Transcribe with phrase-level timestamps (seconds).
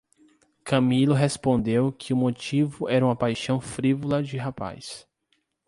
[0.65, 5.07] Camilo respondeu que o motivo era uma paixão frívola de rapaz.